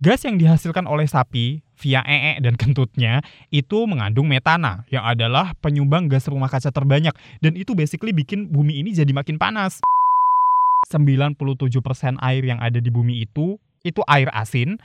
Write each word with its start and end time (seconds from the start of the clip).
Gas 0.00 0.24
yang 0.24 0.40
dihasilkan 0.40 0.88
oleh 0.88 1.04
sapi 1.04 1.60
via 1.76 2.00
ee 2.08 2.40
dan 2.40 2.56
kentutnya 2.56 3.20
itu 3.52 3.84
mengandung 3.84 4.32
metana 4.32 4.88
yang 4.88 5.04
adalah 5.04 5.52
penyumbang 5.60 6.08
gas 6.08 6.24
rumah 6.24 6.48
kaca 6.48 6.72
terbanyak 6.72 7.12
dan 7.44 7.52
itu 7.52 7.76
basically 7.76 8.16
bikin 8.16 8.48
bumi 8.48 8.80
ini 8.80 8.96
jadi 8.96 9.12
makin 9.12 9.36
panas. 9.36 9.84
97% 10.88 11.36
air 12.16 12.42
yang 12.48 12.56
ada 12.64 12.80
di 12.80 12.88
bumi 12.88 13.28
itu 13.28 13.60
itu 13.84 14.00
air 14.08 14.32
asin, 14.32 14.80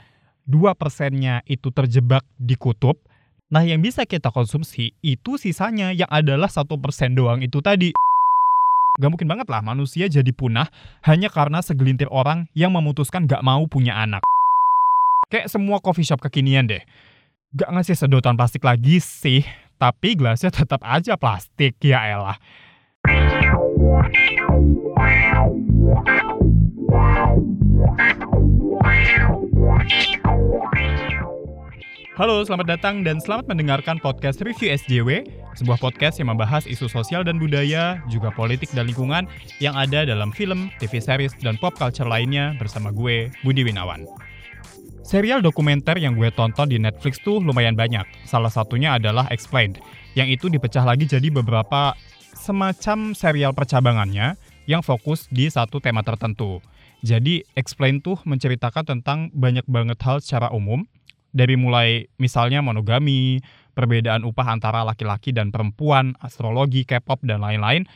2 0.52 0.76
persennya 0.76 1.40
itu 1.48 1.72
terjebak 1.72 2.20
di 2.36 2.52
kutub. 2.52 3.00
Nah 3.48 3.64
yang 3.64 3.80
bisa 3.80 4.04
kita 4.04 4.28
konsumsi 4.28 4.92
itu 5.00 5.40
sisanya 5.40 5.96
yang 5.96 6.12
adalah 6.12 6.52
satu 6.52 6.76
persen 6.76 7.16
doang 7.16 7.40
itu 7.40 7.64
tadi. 7.64 7.96
Gak 9.00 9.08
mungkin 9.08 9.32
banget 9.32 9.48
lah 9.48 9.64
manusia 9.64 10.12
jadi 10.12 10.28
punah 10.36 10.68
hanya 11.08 11.32
karena 11.32 11.64
segelintir 11.64 12.12
orang 12.12 12.52
yang 12.52 12.68
memutuskan 12.76 13.24
gak 13.24 13.40
mau 13.40 13.64
punya 13.64 13.96
anak. 13.96 14.20
Kayak 15.26 15.50
semua 15.50 15.82
coffee 15.82 16.06
shop 16.06 16.22
kekinian 16.22 16.70
deh. 16.70 16.86
Gak 17.50 17.66
ngasih 17.74 17.98
sedotan 17.98 18.38
plastik 18.38 18.62
lagi 18.62 19.02
sih, 19.02 19.42
tapi 19.74 20.14
gelasnya 20.14 20.54
tetap 20.54 20.78
aja 20.86 21.18
plastik, 21.18 21.74
ya 21.82 21.98
elah. 21.98 22.38
Halo, 32.14 32.46
selamat 32.46 32.78
datang 32.78 33.02
dan 33.02 33.18
selamat 33.18 33.50
mendengarkan 33.50 33.98
podcast 33.98 34.38
Review 34.46 34.78
SJW, 34.78 35.26
sebuah 35.58 35.82
podcast 35.82 36.22
yang 36.22 36.30
membahas 36.30 36.70
isu 36.70 36.86
sosial 36.86 37.26
dan 37.26 37.42
budaya, 37.42 37.98
juga 38.06 38.30
politik 38.30 38.70
dan 38.78 38.86
lingkungan 38.86 39.26
yang 39.58 39.74
ada 39.74 40.06
dalam 40.06 40.30
film, 40.30 40.70
TV 40.78 41.02
series, 41.02 41.34
dan 41.42 41.58
pop 41.58 41.74
culture 41.74 42.06
lainnya 42.06 42.54
bersama 42.62 42.94
gue, 42.94 43.34
Budi 43.42 43.66
Winawan. 43.66 44.06
Serial 45.06 45.38
dokumenter 45.38 46.02
yang 46.02 46.18
gue 46.18 46.34
tonton 46.34 46.66
di 46.66 46.82
Netflix 46.82 47.22
tuh 47.22 47.38
lumayan 47.38 47.78
banyak. 47.78 48.02
Salah 48.26 48.50
satunya 48.50 48.98
adalah 48.98 49.30
Explained, 49.30 49.78
yang 50.18 50.26
itu 50.26 50.50
dipecah 50.50 50.82
lagi 50.82 51.06
jadi 51.06 51.30
beberapa 51.30 51.94
semacam 52.34 53.14
serial 53.14 53.54
percabangannya 53.54 54.34
yang 54.66 54.82
fokus 54.82 55.30
di 55.30 55.46
satu 55.46 55.78
tema 55.78 56.02
tertentu. 56.02 56.58
Jadi 57.06 57.46
Explained 57.54 58.02
tuh 58.02 58.18
menceritakan 58.26 58.82
tentang 58.82 59.30
banyak 59.30 59.62
banget 59.70 59.94
hal 60.02 60.18
secara 60.18 60.50
umum, 60.50 60.82
dari 61.30 61.54
mulai 61.54 62.10
misalnya 62.18 62.58
monogami, 62.58 63.38
perbedaan 63.78 64.26
upah 64.26 64.58
antara 64.58 64.82
laki-laki 64.82 65.30
dan 65.30 65.54
perempuan, 65.54 66.18
astrologi, 66.18 66.82
K-pop, 66.82 67.22
dan 67.22 67.46
lain-lain. 67.46 67.86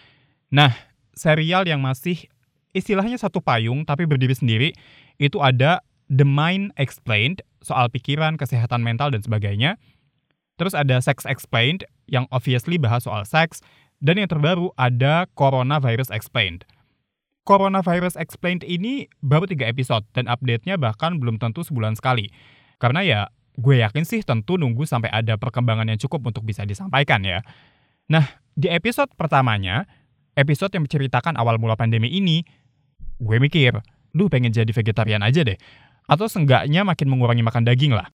Nah, 0.55 0.70
serial 1.11 1.66
yang 1.66 1.83
masih 1.83 2.31
istilahnya 2.70 3.19
satu 3.19 3.42
payung 3.42 3.83
tapi 3.83 4.06
berdiri 4.06 4.38
sendiri, 4.38 4.70
itu 5.19 5.42
ada 5.42 5.83
The 6.11 6.27
Mind 6.27 6.75
Explained, 6.75 7.47
soal 7.62 7.86
pikiran, 7.86 8.34
kesehatan 8.34 8.83
mental, 8.83 9.14
dan 9.14 9.22
sebagainya. 9.22 9.78
Terus 10.58 10.75
ada 10.75 10.98
Sex 10.98 11.22
Explained, 11.22 11.86
yang 12.11 12.27
obviously 12.34 12.77
bahas 12.77 13.06
soal 13.06 13.22
seks. 13.22 13.62
Dan 14.03 14.19
yang 14.19 14.27
terbaru 14.27 14.75
ada 14.75 15.31
Coronavirus 15.38 16.11
Explained. 16.11 16.66
Coronavirus 17.47 18.19
Explained 18.19 18.66
ini 18.66 19.06
baru 19.22 19.47
tiga 19.47 19.70
episode, 19.70 20.03
dan 20.12 20.27
update-nya 20.27 20.77
bahkan 20.77 21.22
belum 21.22 21.38
tentu 21.38 21.62
sebulan 21.62 21.94
sekali. 21.94 22.27
Karena 22.83 23.06
ya, 23.06 23.20
gue 23.55 23.78
yakin 23.78 24.03
sih 24.03 24.27
tentu 24.27 24.58
nunggu 24.58 24.83
sampai 24.91 25.14
ada 25.14 25.38
perkembangan 25.38 25.86
yang 25.86 26.00
cukup 26.00 26.27
untuk 26.27 26.42
bisa 26.42 26.66
disampaikan 26.66 27.22
ya. 27.22 27.44
Nah, 28.11 28.27
di 28.58 28.66
episode 28.66 29.14
pertamanya, 29.14 29.86
episode 30.34 30.75
yang 30.75 30.91
menceritakan 30.91 31.38
awal 31.38 31.61
mula 31.62 31.78
pandemi 31.78 32.11
ini, 32.11 32.42
gue 33.20 33.36
mikir, 33.38 33.78
duh 34.11 34.27
pengen 34.27 34.50
jadi 34.50 34.72
vegetarian 34.75 35.22
aja 35.22 35.47
deh 35.47 35.61
atau 36.11 36.27
seenggaknya 36.27 36.83
makin 36.83 37.06
mengurangi 37.06 37.47
makan 37.47 37.62
daging 37.62 37.94
lah. 37.94 38.11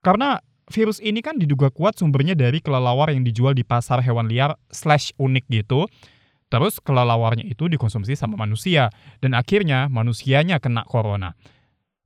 Karena 0.00 0.40
virus 0.72 0.96
ini 1.04 1.20
kan 1.20 1.36
diduga 1.36 1.68
kuat 1.68 2.00
sumbernya 2.00 2.32
dari 2.32 2.64
kelelawar 2.64 3.12
yang 3.12 3.20
dijual 3.20 3.52
di 3.52 3.68
pasar 3.68 4.00
hewan 4.00 4.32
liar 4.32 4.56
slash 4.72 5.12
unik 5.20 5.44
gitu. 5.52 5.84
Terus 6.48 6.80
kelelawarnya 6.80 7.44
itu 7.44 7.68
dikonsumsi 7.68 8.16
sama 8.16 8.40
manusia, 8.40 8.88
dan 9.20 9.36
akhirnya 9.36 9.92
manusianya 9.92 10.56
kena 10.56 10.80
corona. 10.88 11.36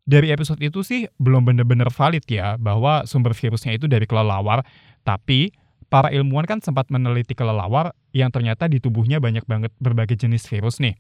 Dari 0.03 0.35
episode 0.35 0.59
itu 0.59 0.83
sih 0.83 1.07
belum 1.23 1.47
bener-bener 1.47 1.87
valid 1.87 2.27
ya 2.27 2.59
bahwa 2.59 3.07
sumber 3.07 3.39
virusnya 3.39 3.79
itu 3.79 3.87
dari 3.87 4.03
kelelawar, 4.03 4.67
tapi 5.07 5.55
para 5.87 6.11
ilmuwan 6.11 6.51
kan 6.51 6.59
sempat 6.59 6.91
meneliti 6.91 7.39
kelelawar 7.39 7.95
yang 8.11 8.35
ternyata 8.35 8.67
di 8.67 8.83
tubuhnya 8.83 9.23
banyak 9.23 9.47
banget 9.47 9.71
berbagai 9.79 10.19
jenis 10.19 10.51
virus 10.51 10.83
nih. 10.83 10.99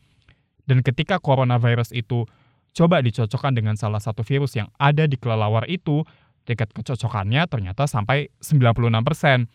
Dan 0.62 0.86
ketika 0.86 1.18
coronavirus 1.18 1.90
itu 1.98 2.30
Coba 2.72 3.04
dicocokkan 3.04 3.52
dengan 3.52 3.76
salah 3.76 4.00
satu 4.00 4.24
virus 4.24 4.56
yang 4.56 4.72
ada 4.80 5.04
di 5.04 5.20
kelelawar 5.20 5.68
itu, 5.68 6.04
tingkat 6.48 6.72
kecocokannya 6.72 7.44
ternyata 7.48 7.84
sampai 7.84 8.32
96%. 8.40 9.48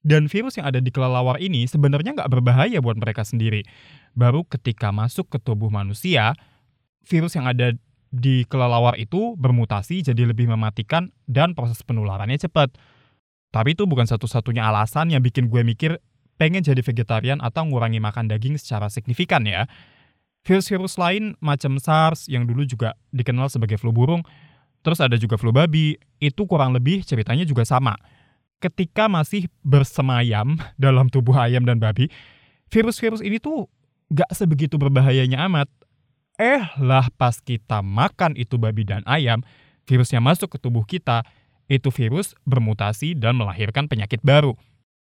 Dan 0.00 0.32
virus 0.32 0.56
yang 0.56 0.64
ada 0.64 0.80
di 0.80 0.88
kelelawar 0.88 1.36
ini 1.40 1.68
sebenarnya 1.68 2.16
nggak 2.16 2.32
berbahaya 2.32 2.80
buat 2.80 2.96
mereka 2.96 3.20
sendiri. 3.20 3.68
Baru 4.16 4.48
ketika 4.48 4.88
masuk 4.92 5.28
ke 5.28 5.36
tubuh 5.40 5.68
manusia, 5.68 6.32
virus 7.04 7.36
yang 7.36 7.44
ada 7.48 7.76
di 8.10 8.42
kelelawar 8.48 8.96
itu 8.96 9.38
bermutasi 9.38 10.02
jadi 10.02 10.26
lebih 10.26 10.48
mematikan 10.50 11.12
dan 11.28 11.52
proses 11.52 11.84
penularannya 11.84 12.40
cepat. 12.40 12.74
Tapi 13.50 13.74
itu 13.76 13.84
bukan 13.84 14.06
satu-satunya 14.06 14.66
alasan 14.66 15.12
yang 15.12 15.20
bikin 15.20 15.52
gue 15.52 15.62
mikir 15.62 16.00
pengen 16.40 16.64
jadi 16.64 16.80
vegetarian 16.80 17.38
atau 17.44 17.68
ngurangi 17.68 18.00
makan 18.00 18.30
daging 18.30 18.56
secara 18.56 18.88
signifikan 18.88 19.44
ya. 19.44 19.68
Virus-virus 20.40 20.96
lain 20.96 21.36
macam 21.44 21.76
SARS 21.76 22.24
yang 22.24 22.48
dulu 22.48 22.64
juga 22.64 22.96
dikenal 23.12 23.52
sebagai 23.52 23.76
flu 23.76 23.92
burung, 23.92 24.24
terus 24.80 24.96
ada 24.98 25.20
juga 25.20 25.36
flu 25.36 25.52
babi, 25.52 26.00
itu 26.16 26.48
kurang 26.48 26.72
lebih 26.72 27.04
ceritanya 27.04 27.44
juga 27.44 27.68
sama. 27.68 27.96
Ketika 28.60 29.08
masih 29.08 29.48
bersemayam 29.60 30.56
dalam 30.80 31.12
tubuh 31.12 31.36
ayam 31.36 31.64
dan 31.68 31.76
babi, 31.76 32.08
virus-virus 32.72 33.20
ini 33.20 33.36
tuh 33.36 33.68
gak 34.08 34.32
sebegitu 34.32 34.80
berbahayanya 34.80 35.44
amat. 35.48 35.68
Eh 36.40 36.64
lah 36.80 37.12
pas 37.20 37.36
kita 37.36 37.84
makan 37.84 38.32
itu 38.32 38.56
babi 38.56 38.88
dan 38.88 39.04
ayam, 39.04 39.44
virusnya 39.84 40.24
masuk 40.24 40.56
ke 40.56 40.58
tubuh 40.58 40.88
kita, 40.88 41.20
itu 41.68 41.92
virus 41.92 42.32
bermutasi 42.48 43.12
dan 43.12 43.36
melahirkan 43.36 43.86
penyakit 43.86 44.24
baru. 44.24 44.56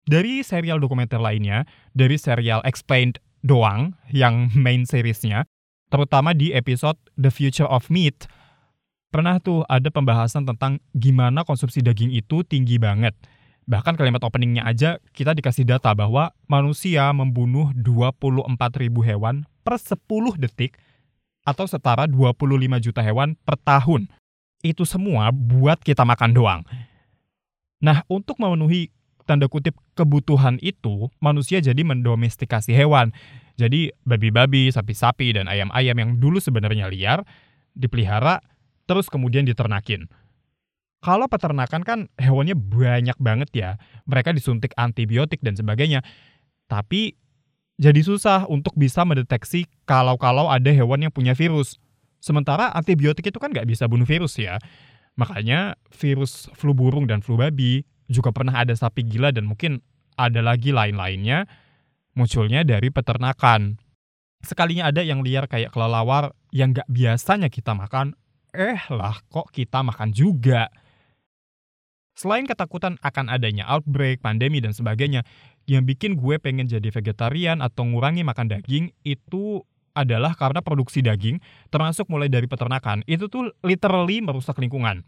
Dari 0.04 0.44
serial 0.44 0.84
dokumenter 0.84 1.18
lainnya, 1.18 1.64
dari 1.96 2.20
serial 2.20 2.60
Explained 2.68 3.24
doang 3.44 3.94
yang 4.09 4.50
main 4.66 4.88
seriesnya, 4.88 5.46
terutama 5.92 6.31
di 6.34 6.56
episode 6.56 6.98
The 7.20 7.30
Future 7.30 7.68
of 7.68 7.92
Meat, 7.92 8.26
pernah 9.14 9.38
tuh 9.38 9.62
ada 9.70 9.94
pembahasan 9.94 10.48
tentang 10.48 10.81
gimana 10.96 11.46
konsumsi 11.46 11.86
daging 11.86 12.16
itu 12.16 12.42
tinggi 12.42 12.81
banget. 12.81 13.14
Bahkan 13.64 13.96
kalimat 13.96 14.20
openingnya 14.26 14.68
aja 14.68 15.00
kita 15.16 15.31
dikasih 15.38 15.64
data 15.64 15.94
bahwa 15.96 16.34
manusia 16.50 17.08
membunuh 17.16 17.72
24 17.78 18.50
ribu 18.81 19.06
hewan 19.06 19.48
per 19.64 19.80
10 19.80 20.02
detik 20.36 20.75
atau 21.48 21.68
setara 21.68 22.08
25 22.08 22.84
juta 22.84 23.00
hewan 23.04 23.40
per 23.44 23.56
tahun. 23.62 24.12
Itu 24.64 24.88
semua 24.88 25.31
buat 25.31 25.80
kita 25.80 26.04
makan 26.08 26.31
doang. 26.36 26.62
Nah, 27.84 28.08
untuk 28.08 28.40
memenuhi 28.40 28.96
tanda 29.24 29.48
kutip 29.48 29.76
kebutuhan 29.98 30.60
itu, 30.60 31.10
manusia 31.24 31.60
jadi 31.60 31.82
mendomestikasi 31.82 32.76
hewan. 32.76 33.16
Jadi 33.56 33.94
babi-babi, 34.04 34.74
sapi-sapi, 34.74 35.38
dan 35.38 35.46
ayam-ayam 35.46 35.96
yang 35.98 36.12
dulu 36.18 36.42
sebenarnya 36.42 36.90
liar, 36.90 37.22
dipelihara, 37.78 38.42
terus 38.90 39.08
kemudian 39.08 39.46
diternakin. 39.46 40.10
Kalau 41.04 41.28
peternakan 41.28 41.84
kan 41.84 42.00
hewannya 42.16 42.56
banyak 42.56 43.18
banget 43.20 43.50
ya, 43.52 43.72
mereka 44.08 44.32
disuntik 44.32 44.72
antibiotik 44.80 45.44
dan 45.44 45.54
sebagainya. 45.60 46.00
Tapi 46.72 47.20
jadi 47.76 48.00
susah 48.00 48.48
untuk 48.48 48.72
bisa 48.80 49.04
mendeteksi 49.04 49.68
kalau-kalau 49.84 50.48
ada 50.48 50.72
hewan 50.72 51.04
yang 51.04 51.14
punya 51.14 51.36
virus. 51.36 51.76
Sementara 52.24 52.72
antibiotik 52.72 53.28
itu 53.28 53.36
kan 53.36 53.52
nggak 53.52 53.68
bisa 53.68 53.84
bunuh 53.92 54.08
virus 54.08 54.40
ya. 54.40 54.56
Makanya 55.19 55.76
virus 55.92 56.48
flu 56.56 56.72
burung 56.72 57.06
dan 57.06 57.19
flu 57.19 57.36
babi 57.36 57.84
juga 58.12 58.36
pernah 58.36 58.60
ada 58.60 58.74
sapi 58.76 59.06
gila 59.08 59.32
dan 59.32 59.48
mungkin 59.48 59.80
ada 60.20 60.44
lagi 60.44 60.70
lain-lainnya 60.70 61.48
munculnya 62.14 62.62
dari 62.62 62.94
peternakan. 62.94 63.78
Sekalinya 64.44 64.92
ada 64.92 65.02
yang 65.02 65.24
liar 65.24 65.48
kayak 65.48 65.72
kelelawar 65.72 66.36
yang 66.52 66.76
gak 66.76 66.86
biasanya 66.92 67.48
kita 67.48 67.74
makan, 67.74 68.14
eh 68.54 68.82
lah 68.92 69.18
kok 69.32 69.50
kita 69.50 69.82
makan 69.82 70.12
juga. 70.14 70.70
Selain 72.14 72.46
ketakutan 72.46 73.02
akan 73.02 73.26
adanya 73.26 73.66
outbreak, 73.74 74.22
pandemi, 74.22 74.62
dan 74.62 74.70
sebagainya, 74.70 75.26
yang 75.66 75.82
bikin 75.88 76.14
gue 76.14 76.38
pengen 76.38 76.70
jadi 76.70 76.94
vegetarian 76.94 77.58
atau 77.64 77.90
ngurangi 77.90 78.22
makan 78.22 78.54
daging 78.54 78.94
itu 79.02 79.66
adalah 79.98 80.38
karena 80.38 80.62
produksi 80.62 81.02
daging, 81.02 81.42
termasuk 81.74 82.06
mulai 82.14 82.30
dari 82.30 82.46
peternakan, 82.46 83.02
itu 83.10 83.26
tuh 83.30 83.50
literally 83.66 84.22
merusak 84.22 84.58
lingkungan. 84.62 85.02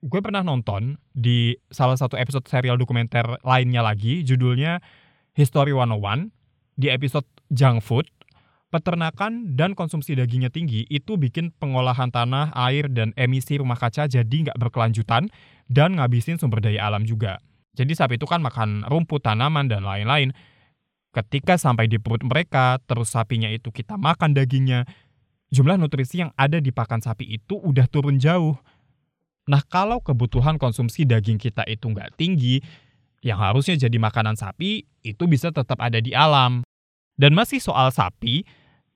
Gue 0.00 0.24
pernah 0.24 0.40
nonton 0.40 0.96
di 1.12 1.52
salah 1.68 1.92
satu 1.92 2.16
episode 2.16 2.48
serial 2.48 2.80
dokumenter 2.80 3.36
lainnya 3.44 3.84
lagi, 3.84 4.24
judulnya 4.24 4.80
History 5.36 5.76
101, 5.76 6.32
di 6.80 6.88
episode 6.88 7.28
Junk 7.52 7.84
Food, 7.84 8.08
peternakan 8.72 9.52
dan 9.60 9.76
konsumsi 9.76 10.16
dagingnya 10.16 10.48
tinggi 10.48 10.88
itu 10.88 11.20
bikin 11.20 11.52
pengolahan 11.52 12.08
tanah, 12.08 12.48
air, 12.56 12.88
dan 12.88 13.12
emisi 13.12 13.60
rumah 13.60 13.76
kaca 13.76 14.08
jadi 14.08 14.24
nggak 14.48 14.56
berkelanjutan 14.56 15.28
dan 15.68 16.00
ngabisin 16.00 16.40
sumber 16.40 16.64
daya 16.64 16.88
alam 16.88 17.04
juga. 17.04 17.36
Jadi 17.76 17.92
sapi 17.92 18.16
itu 18.16 18.24
kan 18.24 18.40
makan 18.40 18.88
rumput, 18.88 19.20
tanaman, 19.20 19.68
dan 19.68 19.84
lain-lain. 19.84 20.32
Ketika 21.12 21.60
sampai 21.60 21.92
di 21.92 22.00
perut 22.00 22.24
mereka, 22.24 22.80
terus 22.88 23.12
sapinya 23.12 23.52
itu 23.52 23.68
kita 23.68 24.00
makan 24.00 24.32
dagingnya, 24.32 24.88
jumlah 25.52 25.76
nutrisi 25.76 26.24
yang 26.24 26.32
ada 26.40 26.56
di 26.56 26.72
pakan 26.72 27.04
sapi 27.04 27.28
itu 27.28 27.60
udah 27.60 27.84
turun 27.84 28.16
jauh. 28.16 28.56
Nah 29.50 29.66
kalau 29.66 29.98
kebutuhan 29.98 30.62
konsumsi 30.62 31.02
daging 31.02 31.42
kita 31.42 31.66
itu 31.66 31.90
nggak 31.90 32.14
tinggi, 32.14 32.62
yang 33.26 33.42
harusnya 33.42 33.74
jadi 33.74 33.98
makanan 33.98 34.38
sapi 34.38 34.86
itu 35.02 35.26
bisa 35.26 35.50
tetap 35.50 35.82
ada 35.82 35.98
di 35.98 36.14
alam. 36.14 36.62
Dan 37.18 37.34
masih 37.34 37.58
soal 37.58 37.90
sapi, 37.90 38.46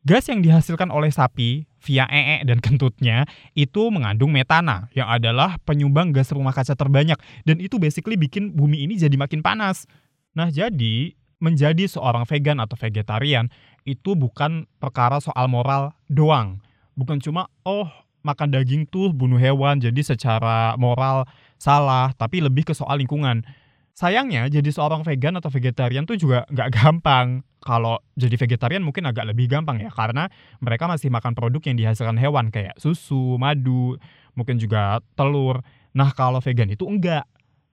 Gas 0.04 0.28
yang 0.28 0.44
dihasilkan 0.44 0.92
oleh 0.92 1.08
sapi 1.08 1.64
via 1.80 2.04
ee 2.12 2.44
dan 2.44 2.60
kentutnya 2.60 3.24
itu 3.56 3.88
mengandung 3.88 4.36
metana 4.36 4.92
yang 4.92 5.08
adalah 5.08 5.56
penyumbang 5.64 6.12
gas 6.12 6.28
rumah 6.28 6.52
kaca 6.52 6.76
terbanyak 6.76 7.16
dan 7.48 7.56
itu 7.56 7.80
basically 7.80 8.20
bikin 8.20 8.52
bumi 8.52 8.84
ini 8.84 9.00
jadi 9.00 9.16
makin 9.16 9.40
panas. 9.40 9.88
Nah, 10.36 10.52
jadi 10.52 11.16
menjadi 11.40 11.88
seorang 11.88 12.28
vegan 12.28 12.60
atau 12.60 12.76
vegetarian 12.76 13.48
itu 13.88 14.12
bukan 14.12 14.68
perkara 14.76 15.24
soal 15.24 15.48
moral 15.48 15.96
doang. 16.12 16.60
Bukan 17.00 17.24
cuma 17.24 17.48
oh 17.64 17.88
makan 18.24 18.50
daging 18.50 18.88
tuh 18.88 19.12
bunuh 19.12 19.36
hewan 19.36 19.78
jadi 19.78 20.00
secara 20.00 20.74
moral 20.80 21.28
salah, 21.60 22.10
tapi 22.16 22.40
lebih 22.40 22.66
ke 22.66 22.74
soal 22.74 22.98
lingkungan. 22.98 23.44
Sayangnya 23.94 24.50
jadi 24.50 24.66
seorang 24.74 25.06
vegan 25.06 25.38
atau 25.38 25.52
vegetarian 25.54 26.02
tuh 26.02 26.18
juga 26.18 26.42
nggak 26.50 26.68
gampang 26.74 27.46
kalau 27.62 28.02
jadi 28.18 28.34
vegetarian 28.34 28.82
mungkin 28.82 29.06
agak 29.06 29.30
lebih 29.30 29.46
gampang 29.46 29.78
ya 29.78 29.88
karena 29.94 30.26
mereka 30.58 30.90
masih 30.90 31.14
makan 31.14 31.32
produk 31.32 31.62
yang 31.62 31.78
dihasilkan 31.78 32.18
hewan 32.18 32.50
kayak 32.50 32.74
susu, 32.76 33.38
madu, 33.38 33.94
mungkin 34.34 34.58
juga 34.58 34.98
telur. 35.14 35.62
Nah, 35.94 36.10
kalau 36.10 36.42
vegan 36.42 36.68
itu 36.74 36.84
enggak. 36.84 37.24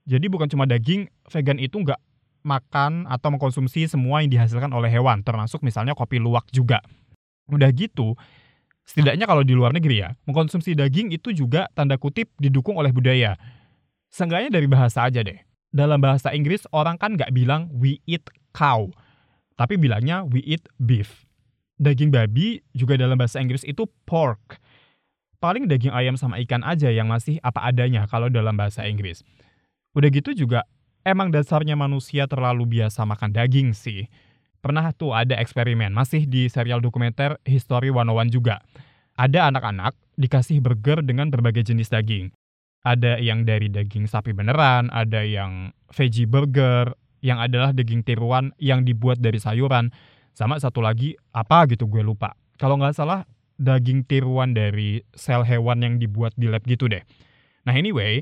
Jadi 0.06 0.30
bukan 0.30 0.46
cuma 0.46 0.70
daging, 0.70 1.10
vegan 1.30 1.58
itu 1.58 1.82
enggak 1.82 1.98
makan 2.42 3.06
atau 3.06 3.30
mengkonsumsi 3.34 3.86
semua 3.86 4.22
yang 4.22 4.34
dihasilkan 4.34 4.70
oleh 4.74 4.90
hewan, 4.90 5.22
termasuk 5.22 5.62
misalnya 5.62 5.94
kopi 5.94 6.18
luwak 6.18 6.46
juga. 6.50 6.82
Udah 7.50 7.70
gitu, 7.74 8.18
setidaknya 8.88 9.30
kalau 9.30 9.42
di 9.46 9.54
luar 9.54 9.72
negeri 9.76 10.04
ya, 10.06 10.16
mengkonsumsi 10.26 10.74
daging 10.78 11.14
itu 11.14 11.36
juga 11.36 11.68
tanda 11.76 11.96
kutip 11.96 12.32
didukung 12.38 12.78
oleh 12.78 12.94
budaya. 12.94 13.36
Seenggaknya 14.12 14.52
dari 14.52 14.68
bahasa 14.68 15.08
aja 15.08 15.24
deh. 15.24 15.40
Dalam 15.72 16.04
bahasa 16.04 16.36
Inggris, 16.36 16.68
orang 16.76 17.00
kan 17.00 17.16
nggak 17.16 17.32
bilang 17.32 17.72
we 17.72 18.04
eat 18.04 18.28
cow 18.52 18.92
tapi 19.62 19.78
bilangnya 19.78 20.26
we 20.26 20.42
eat 20.42 20.66
beef. 20.82 21.30
Daging 21.78 22.10
babi 22.10 22.66
juga 22.74 22.98
dalam 22.98 23.14
bahasa 23.14 23.38
Inggris 23.38 23.62
itu 23.62 23.86
pork. 24.10 24.58
Paling 25.38 25.70
daging 25.70 25.94
ayam 25.94 26.18
sama 26.18 26.42
ikan 26.42 26.66
aja 26.66 26.90
yang 26.90 27.06
masih 27.06 27.38
apa 27.46 27.70
adanya 27.70 28.10
kalau 28.10 28.26
dalam 28.26 28.58
bahasa 28.58 28.90
Inggris. 28.90 29.22
Udah 29.94 30.10
gitu 30.10 30.34
juga 30.34 30.66
emang 31.06 31.30
dasarnya 31.30 31.78
manusia 31.78 32.26
terlalu 32.26 32.82
biasa 32.82 33.06
makan 33.06 33.30
daging 33.38 33.78
sih. 33.78 34.10
Pernah 34.62 34.94
tuh 34.94 35.18
ada 35.18 35.42
eksperimen, 35.42 35.90
masih 35.90 36.30
di 36.30 36.46
serial 36.46 36.86
dokumenter 36.86 37.42
History 37.50 37.90
101 37.90 38.30
juga. 38.30 38.62
Ada 39.18 39.50
anak-anak 39.50 39.98
dikasih 40.22 40.62
burger 40.62 41.02
dengan 41.02 41.34
berbagai 41.34 41.66
jenis 41.66 41.90
daging. 41.90 42.30
Ada 42.86 43.18
yang 43.18 43.42
dari 43.42 43.74
daging 43.74 44.06
sapi 44.06 44.38
beneran, 44.38 44.94
ada 44.94 45.26
yang 45.26 45.74
veggie 45.90 46.30
burger, 46.30 46.94
yang 47.26 47.42
adalah 47.42 47.74
daging 47.74 48.06
tiruan 48.06 48.54
yang 48.62 48.86
dibuat 48.86 49.18
dari 49.18 49.42
sayuran. 49.42 49.90
Sama 50.38 50.62
satu 50.62 50.82
lagi 50.82 51.18
apa 51.34 51.66
gitu 51.66 51.90
gue 51.90 52.06
lupa. 52.06 52.38
Kalau 52.62 52.78
nggak 52.78 52.94
salah 52.94 53.26
daging 53.58 54.06
tiruan 54.06 54.54
dari 54.54 55.02
sel 55.18 55.42
hewan 55.42 55.82
yang 55.82 55.96
dibuat 55.98 56.38
di 56.38 56.50
lab 56.50 56.62
gitu 56.70 56.86
deh. 56.86 57.02
Nah 57.66 57.74
anyway, 57.74 58.22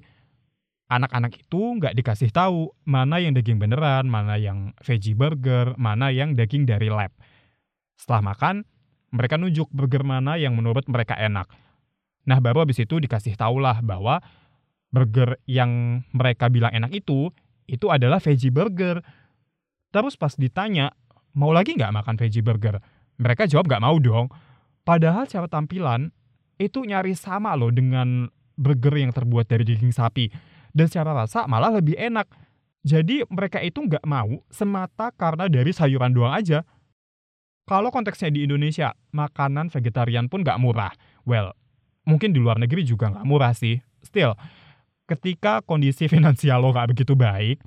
anak-anak 0.90 1.38
itu 1.38 1.62
nggak 1.78 1.94
dikasih 1.94 2.34
tahu 2.34 2.74
mana 2.84 3.22
yang 3.22 3.38
daging 3.38 3.62
beneran, 3.62 4.10
mana 4.10 4.36
yang 4.42 4.74
veggie 4.82 5.14
burger, 5.14 5.78
mana 5.78 6.10
yang 6.10 6.34
daging 6.34 6.66
dari 6.66 6.90
lab. 6.90 7.14
Setelah 7.94 8.34
makan, 8.34 8.66
mereka 9.14 9.38
nunjuk 9.38 9.70
burger 9.70 10.02
mana 10.02 10.36
yang 10.42 10.58
menurut 10.58 10.90
mereka 10.90 11.14
enak. 11.16 11.46
Nah 12.26 12.42
baru 12.42 12.66
habis 12.66 12.82
itu 12.82 12.98
dikasih 12.98 13.38
tahulah 13.38 13.86
bahwa 13.86 14.20
burger 14.90 15.38
yang 15.46 16.02
mereka 16.10 16.50
bilang 16.50 16.74
enak 16.74 16.90
itu 16.94 17.30
itu 17.70 17.86
adalah 17.94 18.18
veggie 18.18 18.50
burger. 18.50 19.06
Terus 19.94 20.18
pas 20.18 20.34
ditanya, 20.34 20.90
mau 21.38 21.54
lagi 21.54 21.78
nggak 21.78 21.94
makan 21.94 22.18
veggie 22.18 22.42
burger? 22.42 22.82
Mereka 23.22 23.46
jawab 23.46 23.70
nggak 23.70 23.84
mau 23.86 23.98
dong. 24.02 24.30
Padahal 24.82 25.30
cara 25.30 25.46
tampilan 25.46 26.10
itu 26.58 26.82
nyaris 26.82 27.22
sama 27.22 27.54
loh 27.54 27.70
dengan 27.70 28.26
burger 28.58 28.98
yang 28.98 29.14
terbuat 29.14 29.46
dari 29.46 29.64
daging 29.64 29.94
sapi. 29.94 30.30
Dan 30.72 30.86
secara 30.88 31.12
rasa 31.16 31.50
malah 31.50 31.74
lebih 31.74 31.98
enak. 31.98 32.30
Jadi 32.86 33.28
mereka 33.28 33.60
itu 33.60 33.84
nggak 33.84 34.06
mau 34.08 34.40
semata 34.48 35.12
karena 35.12 35.52
dari 35.52 35.76
sayuran 35.76 36.16
doang 36.16 36.32
aja. 36.32 36.64
Kalau 37.68 37.94
konteksnya 37.94 38.34
di 38.34 38.50
Indonesia, 38.50 38.98
makanan 39.14 39.70
vegetarian 39.70 40.26
pun 40.26 40.42
nggak 40.42 40.58
murah. 40.58 40.90
Well, 41.22 41.54
mungkin 42.08 42.34
di 42.34 42.42
luar 42.42 42.58
negeri 42.58 42.82
juga 42.82 43.14
nggak 43.14 43.28
murah 43.28 43.54
sih. 43.54 43.78
Still, 44.02 44.34
ketika 45.10 45.66
kondisi 45.66 46.06
finansial 46.14 46.62
lo 46.62 46.70
gak 46.70 46.94
begitu 46.94 47.18
baik, 47.18 47.62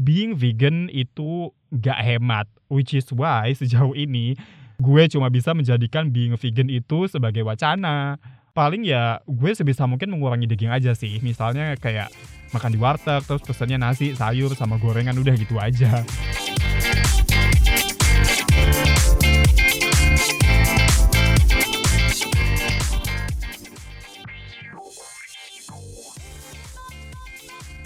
being 0.00 0.32
vegan 0.36 0.88
itu 0.88 1.52
gak 1.72 2.00
hemat. 2.00 2.48
Which 2.72 2.96
is 2.96 3.06
why 3.14 3.52
sejauh 3.54 3.94
ini 3.94 4.34
gue 4.76 5.02
cuma 5.08 5.32
bisa 5.32 5.56
menjadikan 5.56 6.12
being 6.12 6.36
vegan 6.36 6.72
itu 6.72 7.06
sebagai 7.08 7.44
wacana. 7.44 8.20
Paling 8.56 8.88
ya 8.88 9.20
gue 9.28 9.52
sebisa 9.52 9.84
mungkin 9.84 10.08
mengurangi 10.12 10.48
daging 10.48 10.72
aja 10.72 10.96
sih. 10.96 11.20
Misalnya 11.20 11.76
kayak 11.76 12.08
makan 12.56 12.72
di 12.72 12.80
warteg, 12.80 13.28
terus 13.28 13.44
pesannya 13.44 13.76
nasi, 13.76 14.16
sayur, 14.16 14.56
sama 14.56 14.80
gorengan 14.80 15.20
udah 15.20 15.36
gitu 15.36 15.60
aja. 15.60 16.00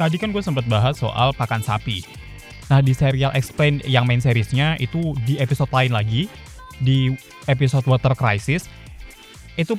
tadi 0.00 0.16
kan 0.16 0.32
gue 0.32 0.40
sempat 0.40 0.64
bahas 0.64 0.96
soal 0.96 1.36
pakan 1.36 1.60
sapi. 1.60 2.00
Nah 2.72 2.80
di 2.80 2.96
serial 2.96 3.36
Explain 3.36 3.84
yang 3.84 4.08
main 4.08 4.24
seriesnya 4.24 4.80
itu 4.80 5.12
di 5.28 5.36
episode 5.36 5.68
lain 5.68 5.92
lagi, 5.92 6.24
di 6.80 7.12
episode 7.44 7.84
Water 7.84 8.16
Crisis, 8.16 8.64
itu 9.60 9.76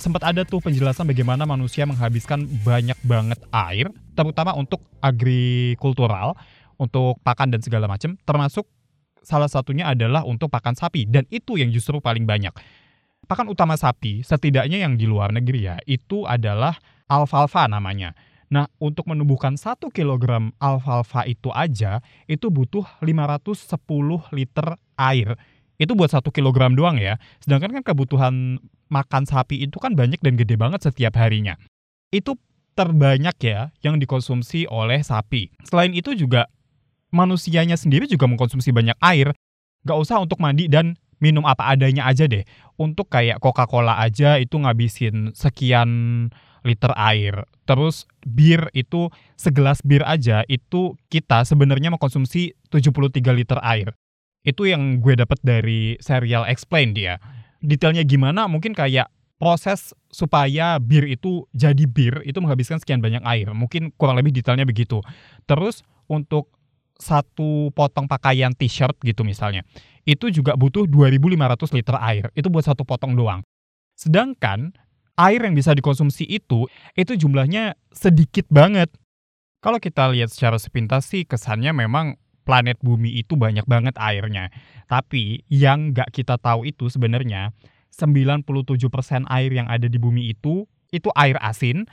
sempat 0.00 0.24
ada 0.24 0.42
tuh 0.48 0.64
penjelasan 0.64 1.04
bagaimana 1.04 1.44
manusia 1.44 1.84
menghabiskan 1.84 2.48
banyak 2.64 2.96
banget 3.04 3.36
air, 3.52 3.92
terutama 4.16 4.56
untuk 4.56 4.80
agrikultural, 5.04 6.32
untuk 6.80 7.20
pakan 7.20 7.52
dan 7.52 7.60
segala 7.60 7.84
macam, 7.84 8.16
termasuk 8.24 8.64
salah 9.20 9.52
satunya 9.52 9.86
adalah 9.92 10.24
untuk 10.24 10.48
pakan 10.48 10.72
sapi, 10.72 11.04
dan 11.04 11.28
itu 11.28 11.60
yang 11.60 11.68
justru 11.68 12.00
paling 12.00 12.24
banyak. 12.24 12.56
Pakan 13.28 13.52
utama 13.52 13.76
sapi, 13.76 14.24
setidaknya 14.24 14.80
yang 14.80 14.96
di 14.96 15.04
luar 15.04 15.30
negeri 15.30 15.68
ya, 15.68 15.76
itu 15.84 16.24
adalah 16.24 16.80
alfalfa 17.06 17.68
namanya 17.68 18.16
Nah, 18.50 18.66
untuk 18.82 19.06
menumbuhkan 19.06 19.54
1 19.54 19.94
kg 19.94 20.50
alfalfa 20.58 21.22
itu 21.22 21.54
aja, 21.54 22.02
itu 22.26 22.50
butuh 22.50 22.82
510 22.98 24.26
liter 24.34 24.74
air. 24.98 25.38
Itu 25.80 25.96
buat 25.96 26.12
1 26.12 26.20
kg 26.28 26.76
doang 26.76 27.00
ya. 27.00 27.16
Sedangkan 27.40 27.80
kan 27.80 27.82
kebutuhan 27.82 28.60
makan 28.92 29.24
sapi 29.24 29.64
itu 29.64 29.80
kan 29.80 29.96
banyak 29.96 30.20
dan 30.20 30.36
gede 30.36 30.60
banget 30.60 30.84
setiap 30.84 31.16
harinya. 31.16 31.56
Itu 32.12 32.36
terbanyak 32.76 33.36
ya 33.40 33.72
yang 33.80 33.96
dikonsumsi 33.96 34.68
oleh 34.68 35.00
sapi. 35.00 35.48
Selain 35.64 35.96
itu 35.96 36.12
juga 36.12 36.52
manusianya 37.10 37.80
sendiri 37.80 38.04
juga 38.04 38.28
mengkonsumsi 38.28 38.70
banyak 38.76 39.00
air. 39.00 39.32
Gak 39.88 39.96
usah 39.96 40.20
untuk 40.20 40.36
mandi 40.44 40.68
dan 40.68 41.00
minum 41.24 41.48
apa 41.48 41.72
adanya 41.72 42.04
aja 42.04 42.28
deh. 42.28 42.44
Untuk 42.76 43.08
kayak 43.08 43.40
Coca-Cola 43.40 43.96
aja 44.04 44.36
itu 44.36 44.60
ngabisin 44.60 45.32
sekian 45.32 45.88
liter 46.60 46.92
air. 46.96 47.48
Terus 47.64 48.04
bir 48.24 48.68
itu 48.76 49.08
segelas 49.40 49.80
bir 49.80 50.04
aja 50.04 50.44
itu 50.44 50.96
kita 51.08 51.48
sebenarnya 51.48 51.88
mengkonsumsi 51.88 52.52
73 52.68 53.32
liter 53.32 53.60
air. 53.64 53.96
Itu 54.40 54.64
yang 54.64 55.04
gue 55.04 55.16
dapat 55.20 55.36
dari 55.44 56.00
serial 56.00 56.48
Explain 56.48 56.96
dia. 56.96 57.20
Detailnya 57.60 58.04
gimana 58.08 58.48
mungkin 58.48 58.72
kayak 58.72 59.12
proses 59.40 59.96
supaya 60.12 60.76
bir 60.76 61.08
itu 61.08 61.48
jadi 61.56 61.84
bir 61.88 62.20
itu 62.28 62.36
menghabiskan 62.44 62.76
sekian 62.76 63.00
banyak 63.00 63.24
air. 63.24 63.52
Mungkin 63.56 63.96
kurang 63.96 64.20
lebih 64.20 64.36
detailnya 64.36 64.68
begitu. 64.68 65.00
Terus 65.48 65.80
untuk 66.08 66.52
satu 67.00 67.72
potong 67.72 68.04
pakaian 68.04 68.52
t-shirt 68.52 69.00
gitu 69.00 69.24
misalnya, 69.24 69.64
itu 70.04 70.28
juga 70.28 70.52
butuh 70.52 70.84
2500 70.84 71.72
liter 71.72 71.96
air. 71.96 72.28
Itu 72.36 72.52
buat 72.52 72.68
satu 72.68 72.84
potong 72.84 73.16
doang. 73.16 73.40
Sedangkan 73.96 74.76
air 75.16 75.40
yang 75.40 75.56
bisa 75.56 75.72
dikonsumsi 75.72 76.28
itu, 76.28 76.68
itu 76.92 77.12
jumlahnya 77.16 77.80
sedikit 77.88 78.44
banget. 78.52 78.92
Kalau 79.64 79.80
kita 79.80 80.12
lihat 80.12 80.32
secara 80.32 80.60
sepintas 80.60 81.08
sih 81.08 81.24
kesannya 81.24 81.72
memang 81.72 82.20
planet 82.42 82.80
bumi 82.80 83.20
itu 83.20 83.36
banyak 83.36 83.64
banget 83.68 83.94
airnya. 84.00 84.48
Tapi 84.88 85.44
yang 85.48 85.94
nggak 85.94 86.10
kita 86.14 86.40
tahu 86.40 86.66
itu 86.66 86.88
sebenarnya 86.90 87.52
97% 87.94 88.46
air 89.28 89.50
yang 89.50 89.66
ada 89.68 89.86
di 89.86 89.98
bumi 89.98 90.32
itu 90.32 90.64
itu 90.90 91.08
air 91.14 91.38
asin, 91.38 91.86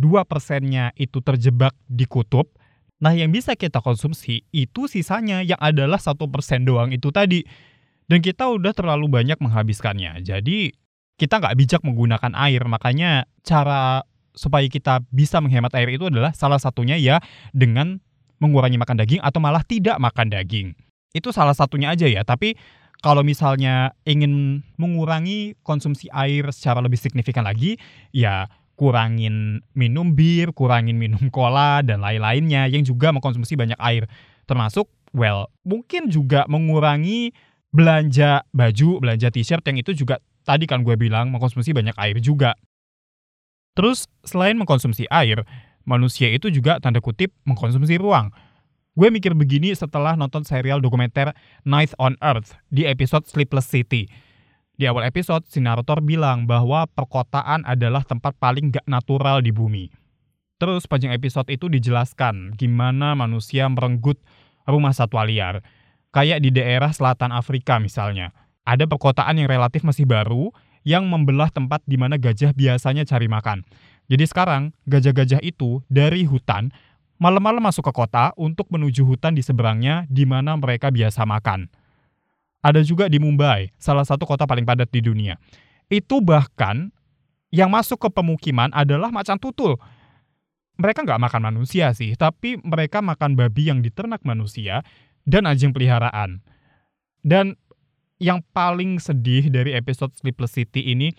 2 0.00 0.24
persennya 0.24 0.96
itu 0.96 1.20
terjebak 1.20 1.76
di 1.90 2.08
kutub. 2.08 2.48
Nah 2.98 3.14
yang 3.14 3.30
bisa 3.30 3.54
kita 3.54 3.78
konsumsi 3.78 4.42
itu 4.50 4.90
sisanya 4.90 5.44
yang 5.44 5.60
adalah 5.60 6.00
satu 6.00 6.26
persen 6.26 6.64
doang 6.66 6.90
itu 6.90 7.12
tadi. 7.14 7.44
Dan 8.08 8.24
kita 8.24 8.48
udah 8.48 8.72
terlalu 8.72 9.04
banyak 9.12 9.36
menghabiskannya. 9.36 10.24
Jadi 10.24 10.72
kita 11.20 11.44
nggak 11.44 11.56
bijak 11.60 11.80
menggunakan 11.84 12.32
air. 12.40 12.64
Makanya 12.64 13.28
cara 13.44 14.00
supaya 14.32 14.64
kita 14.70 15.04
bisa 15.12 15.42
menghemat 15.44 15.74
air 15.76 15.92
itu 15.92 16.08
adalah 16.08 16.32
salah 16.32 16.56
satunya 16.56 16.96
ya 16.96 17.20
dengan 17.52 18.00
mengurangi 18.38 18.78
makan 18.78 18.96
daging 19.02 19.20
atau 19.22 19.38
malah 19.42 19.62
tidak 19.62 19.98
makan 19.98 20.30
daging. 20.30 20.74
Itu 21.14 21.34
salah 21.34 21.54
satunya 21.54 21.94
aja 21.94 22.06
ya. 22.06 22.22
Tapi 22.22 22.54
kalau 22.98 23.22
misalnya 23.22 23.94
ingin 24.02 24.62
mengurangi 24.74 25.54
konsumsi 25.62 26.10
air 26.10 26.50
secara 26.50 26.82
lebih 26.82 26.98
signifikan 26.98 27.46
lagi, 27.46 27.78
ya 28.10 28.50
kurangin 28.78 29.62
minum 29.74 30.14
bir, 30.14 30.54
kurangin 30.54 30.98
minum 30.98 31.30
cola, 31.34 31.82
dan 31.82 32.02
lain-lainnya 32.02 32.70
yang 32.70 32.86
juga 32.86 33.10
mengkonsumsi 33.10 33.58
banyak 33.58 33.78
air. 33.82 34.06
Termasuk, 34.46 34.86
well, 35.14 35.50
mungkin 35.66 36.10
juga 36.10 36.46
mengurangi 36.46 37.34
belanja 37.74 38.46
baju, 38.54 39.02
belanja 39.02 39.28
t-shirt 39.28 39.60
yang 39.68 39.78
itu 39.82 39.92
juga 39.92 40.22
tadi 40.48 40.64
kan 40.64 40.80
gue 40.80 40.96
bilang 40.96 41.28
mengkonsumsi 41.28 41.76
banyak 41.76 41.94
air 42.00 42.16
juga. 42.22 42.56
Terus, 43.76 44.10
selain 44.26 44.58
mengkonsumsi 44.58 45.06
air, 45.06 45.46
manusia 45.88 46.28
itu 46.28 46.52
juga 46.52 46.76
tanda 46.76 47.00
kutip 47.00 47.32
mengkonsumsi 47.48 47.96
ruang. 47.96 48.28
Gue 48.92 49.08
mikir 49.08 49.32
begini 49.32 49.72
setelah 49.72 50.18
nonton 50.18 50.44
serial 50.44 50.84
dokumenter 50.84 51.32
Night 51.64 51.96
on 51.96 52.20
Earth 52.20 52.60
di 52.68 52.84
episode 52.84 53.24
Sleepless 53.24 53.64
City. 53.70 54.10
Di 54.78 54.86
awal 54.86 55.10
episode, 55.10 55.42
si 55.48 55.58
narator 55.58 56.04
bilang 56.04 56.46
bahwa 56.46 56.86
perkotaan 56.86 57.66
adalah 57.66 58.06
tempat 58.06 58.36
paling 58.38 58.70
gak 58.70 58.86
natural 58.86 59.42
di 59.42 59.50
bumi. 59.50 59.90
Terus 60.58 60.86
panjang 60.90 61.14
episode 61.14 61.46
itu 61.50 61.70
dijelaskan 61.70 62.58
gimana 62.58 63.14
manusia 63.14 63.70
merenggut 63.70 64.18
rumah 64.66 64.90
satwa 64.90 65.22
liar. 65.22 65.62
Kayak 66.10 66.42
di 66.42 66.50
daerah 66.50 66.90
selatan 66.90 67.30
Afrika 67.30 67.78
misalnya. 67.78 68.34
Ada 68.66 68.90
perkotaan 68.90 69.38
yang 69.38 69.46
relatif 69.46 69.86
masih 69.86 70.04
baru 70.04 70.50
yang 70.82 71.06
membelah 71.06 71.50
tempat 71.54 71.82
di 71.86 71.94
mana 71.94 72.18
gajah 72.18 72.50
biasanya 72.54 73.06
cari 73.06 73.30
makan. 73.30 73.62
Jadi 74.08 74.24
sekarang, 74.24 74.72
gajah-gajah 74.88 75.44
itu 75.44 75.84
dari 75.92 76.24
hutan 76.24 76.72
malam-malam 77.18 77.60
masuk 77.60 77.84
ke 77.90 77.92
kota 77.92 78.32
untuk 78.38 78.70
menuju 78.72 79.04
hutan 79.04 79.34
di 79.34 79.42
seberangnya 79.42 80.06
di 80.08 80.24
mana 80.24 80.54
mereka 80.56 80.88
biasa 80.88 81.26
makan. 81.26 81.68
Ada 82.62 82.82
juga 82.82 83.06
di 83.06 83.22
Mumbai, 83.22 83.70
salah 83.78 84.02
satu 84.02 84.26
kota 84.26 84.46
paling 84.46 84.66
padat 84.66 84.90
di 84.90 85.02
dunia. 85.02 85.38
Itu 85.90 86.22
bahkan 86.22 86.90
yang 87.54 87.70
masuk 87.70 87.98
ke 88.00 88.08
pemukiman 88.10 88.70
adalah 88.74 89.10
macan 89.12 89.38
tutul. 89.38 89.78
Mereka 90.78 91.02
nggak 91.02 91.22
makan 91.22 91.42
manusia 91.54 91.90
sih, 91.90 92.14
tapi 92.14 92.58
mereka 92.62 93.02
makan 93.02 93.34
babi 93.34 93.70
yang 93.70 93.82
diternak 93.82 94.22
manusia 94.22 94.86
dan 95.26 95.46
anjing 95.46 95.74
peliharaan. 95.74 96.42
Dan 97.22 97.58
yang 98.22 98.42
paling 98.54 98.98
sedih 99.02 99.50
dari 99.50 99.74
episode 99.74 100.14
Sleepless 100.18 100.54
City 100.54 100.94
ini 100.94 101.14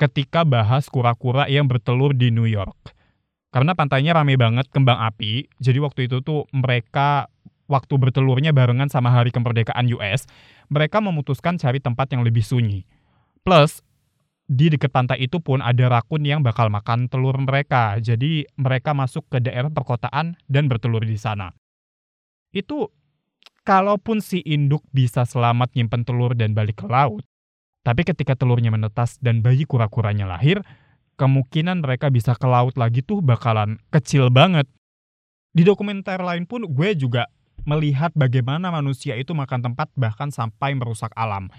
ketika 0.00 0.42
bahas 0.42 0.90
kura-kura 0.90 1.46
yang 1.46 1.70
bertelur 1.70 2.12
di 2.14 2.34
New 2.34 2.48
York 2.48 2.94
karena 3.54 3.78
pantainya 3.78 4.18
rame 4.18 4.34
banget 4.34 4.66
kembang 4.74 4.98
api, 4.98 5.46
jadi 5.62 5.78
waktu 5.78 6.10
itu 6.10 6.18
tuh 6.26 6.50
mereka 6.50 7.30
waktu 7.70 7.94
bertelurnya 7.96 8.50
barengan 8.50 8.90
sama 8.90 9.14
hari 9.14 9.30
kemerdekaan 9.30 9.86
US, 9.94 10.26
mereka 10.66 10.98
memutuskan 10.98 11.54
cari 11.54 11.78
tempat 11.78 12.10
yang 12.10 12.26
lebih 12.26 12.42
sunyi. 12.42 12.82
Plus, 13.46 13.78
di 14.44 14.68
dekat 14.68 14.92
pantai 14.92 15.24
itu 15.24 15.40
pun 15.40 15.64
ada 15.64 15.88
rakun 15.88 16.26
yang 16.26 16.44
bakal 16.44 16.68
makan 16.68 17.08
telur 17.08 17.38
mereka. 17.40 17.96
Jadi 18.02 18.44
mereka 18.60 18.92
masuk 18.92 19.24
ke 19.30 19.40
daerah 19.40 19.72
perkotaan 19.72 20.36
dan 20.50 20.68
bertelur 20.68 21.00
di 21.06 21.16
sana. 21.16 21.54
Itu 22.52 22.92
kalaupun 23.64 24.20
si 24.20 24.44
induk 24.44 24.84
bisa 24.92 25.24
selamat 25.24 25.72
nyimpen 25.78 26.04
telur 26.04 26.36
dan 26.36 26.52
balik 26.52 26.84
ke 26.84 26.86
laut, 26.90 27.24
tapi 27.84 28.02
ketika 28.08 28.32
telurnya 28.32 28.72
menetas 28.72 29.20
dan 29.20 29.44
bayi 29.44 29.68
kura-kuranya 29.68 30.24
lahir, 30.24 30.64
kemungkinan 31.20 31.84
mereka 31.84 32.08
bisa 32.08 32.32
ke 32.32 32.48
laut 32.48 32.74
lagi 32.80 33.04
tuh 33.04 33.20
bakalan 33.20 33.76
kecil 33.92 34.32
banget. 34.32 34.64
Di 35.52 35.62
dokumenter 35.62 36.18
lain 36.18 36.48
pun 36.48 36.64
gue 36.64 36.90
juga 36.96 37.28
melihat 37.68 38.10
bagaimana 38.16 38.72
manusia 38.72 39.14
itu 39.20 39.36
makan 39.36 39.60
tempat 39.70 39.92
bahkan 39.94 40.32
sampai 40.32 40.72
merusak 40.72 41.12
alam. 41.12 41.52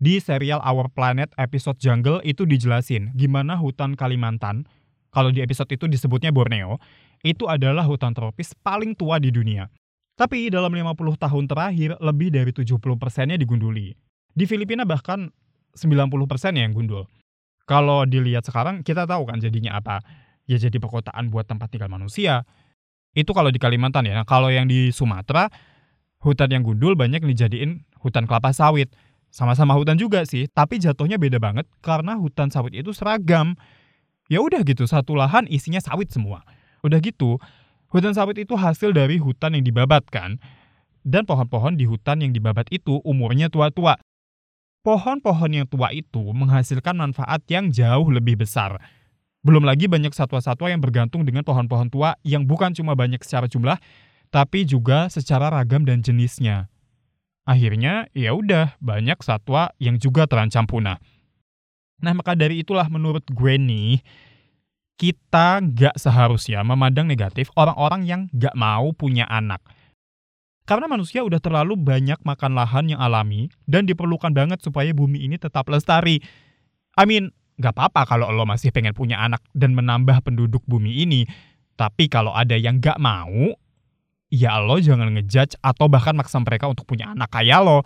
Di 0.00 0.20
serial 0.20 0.60
Our 0.60 0.92
Planet 0.92 1.32
episode 1.36 1.80
Jungle 1.80 2.20
itu 2.24 2.44
dijelasin 2.44 3.12
gimana 3.16 3.56
hutan 3.56 3.96
Kalimantan, 3.96 4.68
kalau 5.08 5.32
di 5.34 5.40
episode 5.40 5.68
itu 5.72 5.88
disebutnya 5.90 6.30
Borneo, 6.30 6.78
itu 7.24 7.48
adalah 7.48 7.84
hutan 7.84 8.12
tropis 8.12 8.52
paling 8.60 8.92
tua 8.92 9.20
di 9.20 9.28
dunia. 9.28 9.68
Tapi 10.16 10.52
dalam 10.52 10.72
50 10.72 11.16
tahun 11.16 11.44
terakhir, 11.48 11.90
lebih 12.00 12.28
dari 12.28 12.52
70 12.52 12.76
persennya 13.00 13.36
digunduli. 13.40 13.92
Di 14.34 14.46
Filipina 14.46 14.86
bahkan 14.86 15.30
90 15.74 16.10
persen 16.30 16.54
yang 16.58 16.74
gundul. 16.74 17.06
Kalau 17.66 18.02
dilihat 18.02 18.42
sekarang 18.42 18.82
kita 18.82 19.06
tahu 19.06 19.30
kan 19.30 19.38
jadinya 19.38 19.78
apa. 19.78 20.02
Ya 20.50 20.58
jadi 20.58 20.82
perkotaan 20.82 21.30
buat 21.30 21.46
tempat 21.46 21.70
tinggal 21.70 21.86
manusia. 21.86 22.42
Itu 23.14 23.30
kalau 23.34 23.54
di 23.54 23.62
Kalimantan 23.62 24.06
ya. 24.06 24.18
Nah, 24.18 24.26
kalau 24.26 24.50
yang 24.50 24.66
di 24.66 24.90
Sumatera, 24.90 25.50
hutan 26.22 26.50
yang 26.50 26.62
gundul 26.66 26.98
banyak 26.98 27.22
dijadiin 27.22 27.86
hutan 28.02 28.26
kelapa 28.26 28.50
sawit. 28.50 28.90
Sama-sama 29.30 29.78
hutan 29.78 29.94
juga 29.94 30.26
sih, 30.26 30.50
tapi 30.50 30.82
jatuhnya 30.82 31.14
beda 31.14 31.38
banget 31.38 31.70
karena 31.86 32.18
hutan 32.18 32.50
sawit 32.50 32.74
itu 32.74 32.90
seragam. 32.90 33.54
Ya 34.26 34.42
udah 34.42 34.62
gitu, 34.66 34.86
satu 34.90 35.14
lahan 35.14 35.46
isinya 35.46 35.78
sawit 35.78 36.10
semua. 36.10 36.42
Udah 36.82 36.98
gitu, 36.98 37.38
hutan 37.94 38.10
sawit 38.10 38.42
itu 38.42 38.58
hasil 38.58 38.90
dari 38.90 39.22
hutan 39.22 39.54
yang 39.54 39.62
dibabat 39.62 40.06
kan. 40.10 40.42
Dan 41.06 41.30
pohon-pohon 41.30 41.78
di 41.78 41.86
hutan 41.86 42.26
yang 42.26 42.34
dibabat 42.34 42.66
itu 42.74 42.98
umurnya 43.06 43.46
tua-tua. 43.48 43.98
Pohon-pohon 44.80 45.52
yang 45.52 45.68
tua 45.68 45.92
itu 45.92 46.32
menghasilkan 46.32 46.96
manfaat 46.96 47.44
yang 47.52 47.68
jauh 47.68 48.08
lebih 48.08 48.40
besar. 48.40 48.80
Belum 49.44 49.60
lagi 49.60 49.84
banyak 49.92 50.08
satwa-satwa 50.16 50.72
yang 50.72 50.80
bergantung 50.80 51.28
dengan 51.28 51.44
pohon-pohon 51.44 51.92
tua 51.92 52.16
yang 52.24 52.48
bukan 52.48 52.72
cuma 52.72 52.96
banyak 52.96 53.20
secara 53.20 53.44
jumlah, 53.44 53.76
tapi 54.32 54.64
juga 54.64 55.12
secara 55.12 55.52
ragam 55.52 55.84
dan 55.84 56.00
jenisnya. 56.00 56.72
Akhirnya, 57.44 58.08
ya 58.16 58.32
udah 58.32 58.80
banyak 58.80 59.20
satwa 59.20 59.68
yang 59.76 60.00
juga 60.00 60.24
terancam 60.24 60.64
punah. 60.64 60.96
Nah, 62.00 62.16
maka 62.16 62.32
dari 62.32 62.64
itulah 62.64 62.88
menurut 62.88 63.28
gue 63.28 63.60
nih, 63.60 64.00
kita 64.96 65.60
nggak 65.60 66.00
seharusnya 66.00 66.64
memandang 66.64 67.04
negatif 67.04 67.52
orang-orang 67.52 68.08
yang 68.08 68.20
nggak 68.32 68.56
mau 68.56 68.96
punya 68.96 69.28
anak– 69.28 69.60
karena 70.70 70.86
manusia 70.86 71.26
udah 71.26 71.42
terlalu 71.42 71.74
banyak 71.74 72.22
makan 72.22 72.54
lahan 72.54 72.94
yang 72.94 73.02
alami 73.02 73.50
dan 73.66 73.90
diperlukan 73.90 74.30
banget 74.30 74.62
supaya 74.62 74.94
bumi 74.94 75.26
ini 75.26 75.34
tetap 75.34 75.66
lestari. 75.66 76.22
I 76.94 77.10
mean, 77.10 77.34
gak 77.58 77.74
apa-apa 77.74 78.06
kalau 78.06 78.30
lo 78.30 78.46
masih 78.46 78.70
pengen 78.70 78.94
punya 78.94 79.18
anak 79.18 79.42
dan 79.50 79.74
menambah 79.74 80.22
penduduk 80.22 80.62
bumi 80.70 81.02
ini. 81.02 81.26
Tapi 81.74 82.06
kalau 82.06 82.30
ada 82.30 82.54
yang 82.54 82.78
gak 82.78 83.02
mau, 83.02 83.50
ya 84.30 84.62
lo 84.62 84.78
jangan 84.78 85.10
ngejudge 85.10 85.58
atau 85.58 85.90
bahkan 85.90 86.14
maksa 86.14 86.38
mereka 86.38 86.70
untuk 86.70 86.86
punya 86.86 87.18
anak 87.18 87.34
kayak 87.34 87.66
lo. 87.66 87.82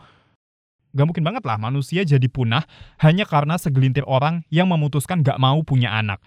Gak 0.92 1.08
mungkin 1.08 1.24
banget 1.24 1.40
lah 1.48 1.56
manusia 1.56 2.04
jadi 2.04 2.28
punah 2.28 2.68
hanya 3.00 3.24
karena 3.24 3.56
segelintir 3.56 4.04
orang 4.04 4.44
yang 4.52 4.68
memutuskan 4.68 5.24
gak 5.24 5.40
mau 5.40 5.56
punya 5.64 5.88
anak. 5.88 6.20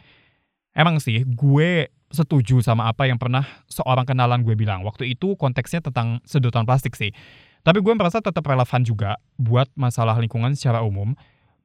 Emang 0.74 0.98
sih, 0.98 1.22
gue 1.22 1.94
setuju 2.10 2.64
sama 2.64 2.88
apa 2.88 3.08
yang 3.08 3.20
pernah 3.20 3.44
seorang 3.68 4.08
kenalan 4.08 4.44
gue 4.44 4.56
bilang. 4.56 4.84
Waktu 4.84 5.16
itu 5.16 5.36
konteksnya 5.36 5.84
tentang 5.84 6.24
sedotan 6.24 6.64
plastik 6.64 6.96
sih. 6.96 7.12
Tapi 7.68 7.84
gue 7.84 7.94
merasa 7.96 8.24
tetap 8.24 8.48
relevan 8.48 8.82
juga 8.88 9.20
buat 9.36 9.68
masalah 9.76 10.16
lingkungan 10.24 10.56
secara 10.56 10.80
umum, 10.88 11.12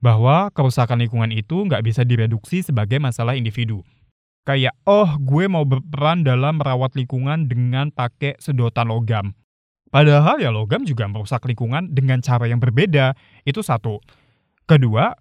bahwa 0.02 0.50
kerusakan 0.50 0.98
lingkungan 0.98 1.30
itu 1.30 1.62
nggak 1.62 1.86
bisa 1.86 2.02
direduksi 2.02 2.66
sebagai 2.66 2.98
masalah 2.98 3.38
individu. 3.38 3.86
Kayak, 4.42 4.74
oh 4.82 5.06
gue 5.22 5.46
mau 5.46 5.62
berperan 5.62 6.26
dalam 6.26 6.58
merawat 6.58 6.98
lingkungan 6.98 7.46
dengan 7.46 7.94
pakai 7.94 8.34
sedotan 8.42 8.90
logam. 8.90 9.30
Padahal 9.94 10.42
ya 10.42 10.50
logam 10.50 10.82
juga 10.82 11.06
merusak 11.06 11.46
lingkungan 11.46 11.94
dengan 11.94 12.18
cara 12.18 12.50
yang 12.50 12.58
berbeda. 12.58 13.14
Itu 13.46 13.62
satu. 13.62 14.02
Kedua, 14.66 15.14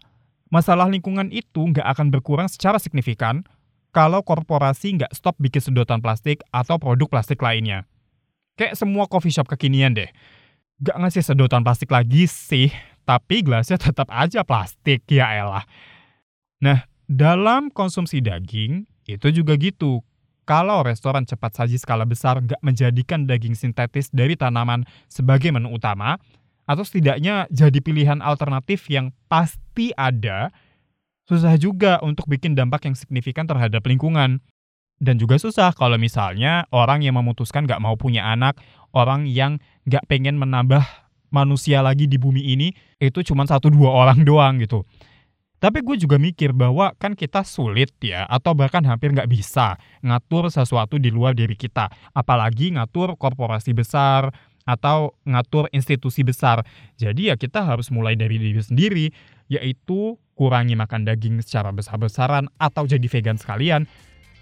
masalah 0.50 0.90
lingkungan 0.90 1.30
itu 1.30 1.62
nggak 1.62 1.86
akan 1.86 2.10
berkurang 2.10 2.50
secara 2.50 2.82
signifikan 2.82 3.46
kalau 3.91 4.24
korporasi 4.24 4.95
nggak 5.00 5.12
stop 5.12 5.36
bikin 5.38 5.60
sedotan 5.60 6.00
plastik 6.00 6.43
atau 6.50 6.79
produk 6.79 7.07
plastik 7.12 7.39
lainnya. 7.43 7.83
Kayak 8.55 8.79
semua 8.79 9.07
coffee 9.07 9.31
shop 9.31 9.51
kekinian 9.51 9.95
deh. 9.95 10.12
Gak 10.81 10.98
ngasih 10.98 11.21
sedotan 11.21 11.62
plastik 11.62 11.93
lagi 11.93 12.25
sih, 12.25 12.74
tapi 13.05 13.45
gelasnya 13.45 13.77
tetap 13.91 14.10
aja 14.10 14.41
plastik, 14.41 15.05
ya 15.12 15.29
elah. 15.29 15.65
Nah, 16.63 16.88
dalam 17.05 17.69
konsumsi 17.69 18.24
daging, 18.24 18.88
itu 19.05 19.27
juga 19.31 19.55
gitu. 19.60 20.01
kalau 20.41 20.83
restoran 20.83 21.24
cepat 21.24 21.53
saji 21.53 21.79
skala 21.79 22.03
besar 22.03 22.41
nggak 22.43 22.60
menjadikan 22.65 23.24
daging 23.24 23.55
sintetis 23.55 24.12
dari 24.12 24.36
tanaman 24.36 24.83
sebagai 25.07 25.48
menu 25.53 25.71
utama, 25.71 26.17
atau 26.67 26.83
setidaknya 26.83 27.48
jadi 27.53 27.79
pilihan 27.79 28.19
alternatif 28.19 28.89
yang 28.91 29.15
pasti 29.31 29.95
ada, 29.95 30.51
susah 31.32 31.56
juga 31.56 32.04
untuk 32.04 32.28
bikin 32.28 32.60
dampak 32.60 32.92
yang 32.92 32.96
signifikan 33.00 33.48
terhadap 33.48 33.88
lingkungan. 33.88 34.44
Dan 35.02 35.16
juga 35.18 35.40
susah 35.40 35.72
kalau 35.74 35.96
misalnya 35.96 36.68
orang 36.70 37.02
yang 37.02 37.16
memutuskan 37.16 37.64
nggak 37.64 37.80
mau 37.80 37.96
punya 37.96 38.28
anak, 38.28 38.60
orang 38.92 39.26
yang 39.26 39.58
nggak 39.88 40.04
pengen 40.12 40.36
menambah 40.38 40.84
manusia 41.32 41.80
lagi 41.80 42.06
di 42.06 42.20
bumi 42.20 42.54
ini, 42.54 42.76
itu 43.00 43.24
cuma 43.24 43.48
satu 43.48 43.72
dua 43.72 43.90
orang 43.90 44.22
doang 44.28 44.60
gitu. 44.60 44.84
Tapi 45.62 45.86
gue 45.86 45.94
juga 45.94 46.18
mikir 46.18 46.58
bahwa 46.58 46.92
kan 46.98 47.14
kita 47.14 47.46
sulit 47.46 47.94
ya, 48.04 48.28
atau 48.30 48.54
bahkan 48.54 48.82
hampir 48.86 49.14
nggak 49.14 49.30
bisa 49.30 49.78
ngatur 50.04 50.50
sesuatu 50.52 50.98
di 51.00 51.10
luar 51.14 51.38
diri 51.38 51.54
kita. 51.54 51.90
Apalagi 52.14 52.74
ngatur 52.74 53.14
korporasi 53.18 53.74
besar, 53.74 54.34
atau 54.66 55.18
ngatur 55.26 55.70
institusi 55.74 56.22
besar. 56.22 56.62
Jadi 56.98 57.34
ya 57.34 57.36
kita 57.38 57.66
harus 57.66 57.90
mulai 57.90 58.14
dari 58.18 58.38
diri 58.38 58.62
sendiri, 58.62 59.06
yaitu 59.50 60.18
kurangi 60.41 60.74
makan 60.74 61.05
daging 61.05 61.38
secara 61.45 61.69
besar-besaran 61.69 62.50
atau 62.57 62.89
jadi 62.89 63.05
vegan 63.05 63.38
sekalian, 63.38 63.86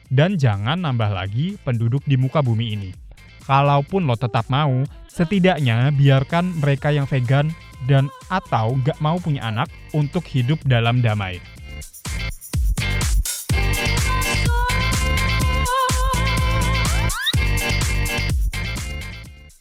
dan 0.07 0.39
jangan 0.39 0.79
nambah 0.79 1.11
lagi 1.11 1.59
penduduk 1.67 2.07
di 2.07 2.15
muka 2.15 2.39
bumi 2.39 2.71
ini. 2.71 2.95
Kalaupun 3.43 4.07
lo 4.07 4.15
tetap 4.15 4.47
mau, 4.47 4.87
setidaknya 5.11 5.91
biarkan 5.91 6.63
mereka 6.63 6.95
yang 6.95 7.03
vegan 7.03 7.51
dan 7.91 8.07
atau 8.31 8.79
gak 8.87 8.95
mau 9.03 9.19
punya 9.19 9.43
anak 9.43 9.67
untuk 9.91 10.23
hidup 10.23 10.63
dalam 10.63 11.03
damai. 11.03 11.43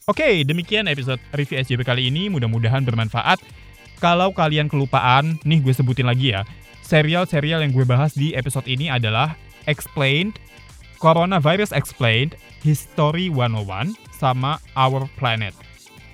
Oke, 0.07 0.41
demikian 0.41 0.89
episode 0.89 1.21
review 1.35 1.61
SJP 1.61 1.85
kali 1.85 2.09
ini. 2.09 2.33
Mudah-mudahan 2.33 2.81
bermanfaat. 2.81 3.37
Kalau 3.99 4.31
kalian 4.31 4.71
kelupaan, 4.71 5.35
nih 5.43 5.59
gue 5.59 5.75
sebutin 5.75 6.07
lagi 6.07 6.31
ya. 6.31 6.47
Serial-serial 6.79 7.59
yang 7.61 7.75
gue 7.75 7.83
bahas 7.83 8.15
di 8.15 8.31
episode 8.31 8.63
ini 8.65 8.87
adalah 8.87 9.35
Explained, 9.67 10.39
Coronavirus 11.03 11.75
Explained, 11.75 12.39
History 12.63 13.27
101, 13.27 13.93
sama 14.15 14.57
Our 14.79 15.05
Planet. 15.19 15.51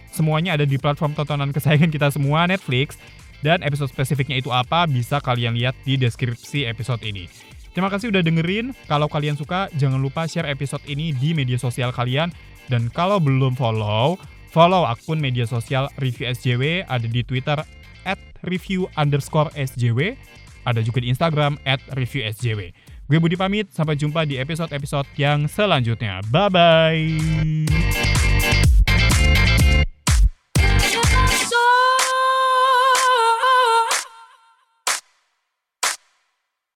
Semuanya 0.09 0.57
ada 0.57 0.65
di 0.65 0.81
platform 0.81 1.13
tontonan 1.13 1.53
kesayangan 1.53 1.93
kita 1.93 2.09
semua, 2.09 2.49
Netflix. 2.49 2.97
Dan 3.45 3.61
episode 3.61 3.93
spesifiknya 3.93 4.41
itu 4.41 4.49
apa, 4.49 4.89
bisa 4.89 5.21
kalian 5.21 5.53
lihat 5.53 5.77
di 5.85 6.01
deskripsi 6.01 6.65
episode 6.65 7.05
ini. 7.05 7.29
Terima 7.77 7.93
kasih 7.93 8.09
udah 8.09 8.25
dengerin. 8.25 8.73
Kalau 8.89 9.05
kalian 9.05 9.37
suka, 9.37 9.69
jangan 9.77 10.01
lupa 10.01 10.25
share 10.25 10.49
episode 10.49 10.81
ini 10.89 11.13
di 11.13 11.37
media 11.37 11.61
sosial 11.61 11.93
kalian 11.93 12.33
dan 12.65 12.89
kalau 12.89 13.21
belum 13.21 13.53
follow, 13.53 14.17
follow 14.55 14.87
akun 14.87 15.19
media 15.19 15.43
sosial 15.43 15.91
Review 15.99 16.31
SJW, 16.31 16.87
ada 16.87 17.03
di 17.03 17.27
Twitter 17.27 17.59
at 18.07 18.15
review 18.47 18.87
underscore 18.95 19.51
SJW, 19.51 20.15
ada 20.63 20.79
juga 20.79 21.03
di 21.03 21.11
Instagram 21.11 21.59
at 21.67 21.83
review 21.99 22.23
SJW. 22.23 22.71
Gue 23.11 23.19
Budi 23.19 23.35
pamit, 23.35 23.67
sampai 23.75 23.99
jumpa 23.99 24.23
di 24.23 24.39
episode-episode 24.39 25.11
yang 25.19 25.51
selanjutnya. 25.51 26.23
Bye-bye! 26.31 28.24